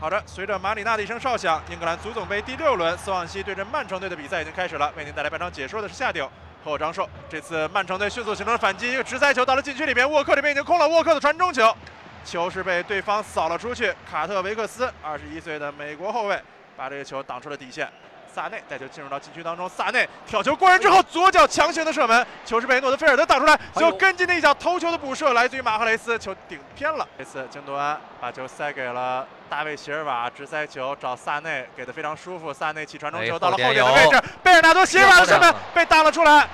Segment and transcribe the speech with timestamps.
[0.00, 4.90] 好的，随着马里纳的一声哨响，英格兰足总杯第六轮，斯旺西对阵曼城队的比赛已经开始了。
[4.96, 6.26] 为您带来半场解说的是夏鼎
[6.64, 7.06] 和我张硕。
[7.28, 11.76] 这次曼城队迅速形成了反击，一个直塞球到了禁区里边，沃克这边已经空了，沃克的传中球，
[12.24, 13.94] 球是被对方扫了出去。
[14.10, 16.42] 卡特维克斯，二十一岁的美国后卫，
[16.78, 17.86] 把这个球挡出了底线。
[18.32, 27.06] 萨内带球进入到禁区当中，萨内挑球过人之后，左脚强行的射门，球是被诺德菲尔德挡出来，最后跟进的一脚头球的补射来自于马赫雷斯，球顶偏了。
[27.18, 32.52] 这次京多安把球塞给了大卫席尔瓦，直塞球找萨内，给的非常舒服。
[32.52, 36.48] 萨内起传中球到了后点的位置，贝尔纳多席尔瓦的射门被挡了出来，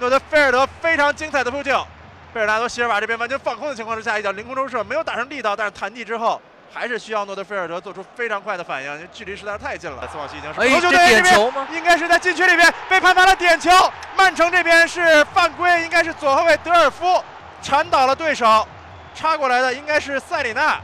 [0.00, 1.86] 诺德菲尔德非常精彩的扑救，
[2.32, 6.40] 贝尔纳多席尔瓦这边完全放空的情况之下，一脚凌空抽射没有打上力道，但是弹地之后。
[6.72, 10.08] 还是需要诺德菲尔德做出非常快的反应，距离实在是太近了。
[10.10, 13.70] 斯旺西已经是头球队这边应该是在禁区里边被判罚了点球。
[14.16, 17.22] 曼城这边是犯规，应该是左后卫德尔夫
[17.62, 18.66] 铲倒了对手，
[19.14, 20.80] 插过来的应该是塞里纳。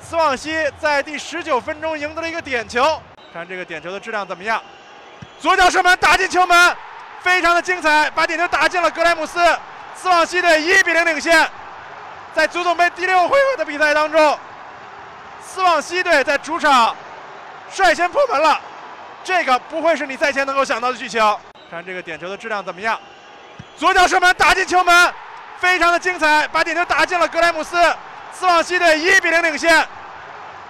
[0.00, 3.00] 斯旺西在第十九分钟赢得了一个点球，
[3.32, 4.60] 看这个点球的质量怎么样？
[5.38, 6.76] 左脚射门打进球门，
[7.20, 9.40] 非常的精彩，把点球打进了格莱姆斯。
[9.94, 11.48] 斯旺西队一比零领先，
[12.34, 14.38] 在足总杯第六回合的比赛当中。
[15.82, 16.96] 西队在主场
[17.70, 18.58] 率先破门了，
[19.24, 21.20] 这个不会是你赛前能够想到的剧情。
[21.68, 22.98] 看这个点球的质量怎么样？
[23.76, 25.12] 左脚射门打进球门，
[25.58, 27.76] 非常的精彩，把点球打进了格莱姆斯。
[28.32, 29.86] 斯旺西队一比零领先，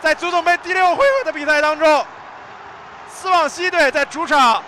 [0.00, 2.06] 在足总杯第六回合的比赛当中，
[3.08, 4.62] 斯旺西队在主场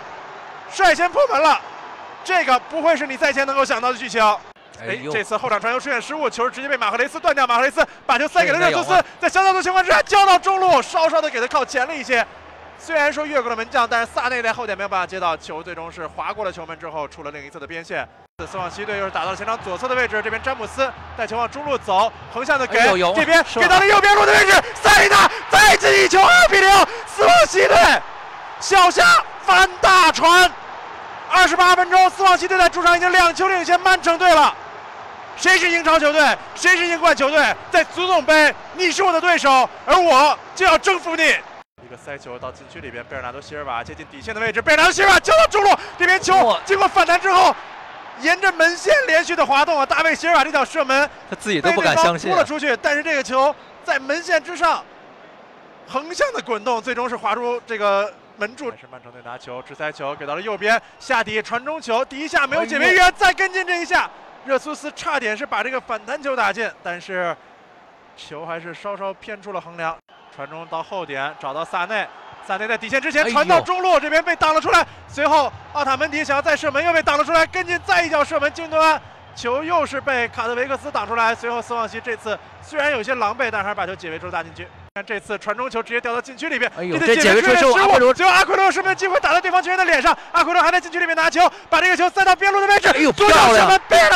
[0.71, 1.59] 率先破门了，
[2.23, 4.21] 这个不会是你赛前能够想到的剧情。
[4.81, 7.47] 哎，这次后场传球出现失误，球直接被马赫雷斯断掉。
[7.47, 12.25] 马赫雷斯把球塞给了热苏斯，在小角度情况之下交到中路，稍稍的给他靠前了一些。
[12.77, 18.07] 虽然说越过了门将，但是萨内在后点没有办法接到球，最终是划过了球门之后出了另一侧的边线。
[18.45, 24.51] 斯旺西队又是打到了前场左侧的位置，这边詹姆斯带球往中路走，横向的给这边给到了右边路的位置，
[24.83, 26.69] 塞里纳再进一球，二比零，
[27.07, 27.77] 斯旺西队
[28.59, 29.03] 小夏
[29.43, 30.51] 翻大船。
[31.31, 34.53] 二十八分钟，斯旺西队在主场已经两球领先曼城队了。
[35.37, 36.37] 谁是英超球队？
[36.55, 37.55] 谁是英冠球队？
[37.69, 41.23] 在足总杯，你是我的对手，而我就要征服你。
[41.83, 45.69] 一个塞球到禁区里边，贝尔纳多·席尔瓦接近底线的位置，贝尔纳多·席尔瓦交到中路，
[45.99, 47.55] 这边球经过反弹之后，
[48.21, 49.85] 沿着门线连续的滑动啊！
[49.85, 52.75] 大卫·席尔瓦这脚射门，他自己都不敢相信，扑了出去。
[52.81, 53.53] 但是这个球
[53.83, 54.83] 在门线之上
[55.87, 58.71] 横向的滚动，最终是滑出这个门柱。
[58.71, 64.09] 是曼城队拿球直塞球给到了右边，下底传中球，第一下没有解围，员再跟进这一下。
[64.45, 67.35] 热苏斯差点是把这个反弹球打进，但是
[68.15, 69.95] 球还是稍稍偏出了横梁。
[70.35, 72.07] 传中到后点，找到萨内，
[72.45, 74.85] 萨内在底线之前传到中路，这边被挡了出来。
[75.07, 79.01] 随后奥塔门迪想要再射门，又被挡了出来，跟进再一脚射门，京多安
[79.35, 81.33] 球又是被卡特维克斯挡出来。
[81.33, 84.67] 随后斯旺西这次虽然有些狼狈，但还是把球解围出了大禁区。
[84.93, 94.09] 看这次传中球直接掉到禁区里面，这解围出失误，最后阿奎罗射门机会打在对方球员的脸上，阿奎罗还在禁区里面拿球，把这个球塞到边路的位置，左脚射门，贝尔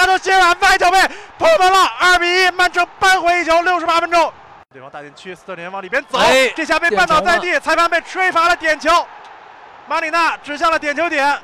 [0.50, 0.98] 纳多接完外脚背
[1.38, 3.62] 破门了，二比一，曼城扳回一球。
[3.62, 4.32] 六十八分钟，
[4.72, 6.18] 对方大禁区，斯特林往里边走，
[6.56, 8.90] 这下被绊倒在地，裁判被吹罚了点球，
[9.88, 11.38] 马里纳指向了点球点。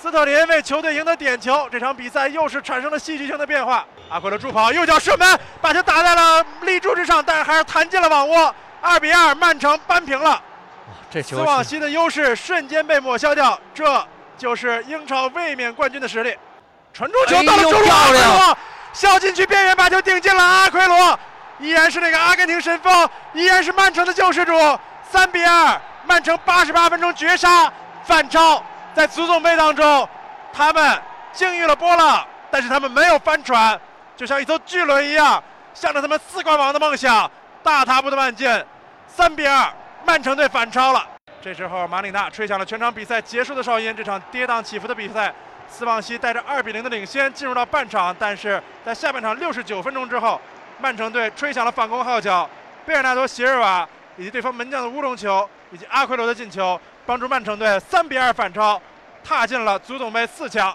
[0.00, 3.84] 斯特林为球队赢得点球，这场比赛又是产生了戏剧性的变化。
[4.08, 8.54] 阿奎罗助跑，右脚射门，把球打在了立柱之上，但是还是弹进了网窝。
[8.80, 10.40] 二比二，曼城扳平了。
[11.10, 14.06] 这球，斯旺西的优势瞬间被抹消掉，这
[14.36, 16.36] 就是英超卫冕冠军的实力。
[16.96, 18.58] 传中球到了中路，阿奎罗
[18.94, 20.42] 小禁区边缘把球顶进了。
[20.42, 21.18] 阿奎罗
[21.58, 24.54] 依然是那个阿根廷神锋，依然是曼城的救世主。
[25.02, 27.70] 三比二，曼城八十八分钟绝杀
[28.04, 28.64] 反超。
[28.94, 30.08] 在足总杯当中，
[30.54, 30.98] 他们
[31.34, 33.78] 经历了波浪，但是他们没有翻船，
[34.16, 37.30] 就像一艘巨轮一样，向着他们四冠王的梦想
[37.62, 38.48] 大踏步的迈进。
[39.06, 39.70] 三比二，
[40.06, 41.06] 曼城队反超了。
[41.42, 43.94] 这时候，马里纳吹响了全场比赛结束的哨音。
[43.94, 45.32] 这场跌宕起伏的比赛，
[45.68, 50.40] 斯旺西带着二比零的领先进入到半场，但是在下半场六十九分钟之后，
[50.80, 52.48] 曼城队吹响了反攻号角。
[52.84, 56.80] 贝尔纳多·席尔瓦以及对方门将的乌龙球，以及阿奎罗的进球。
[57.04, 58.80] 帮助曼城队三比二反超，
[59.22, 60.64] 踏进了足总杯四强。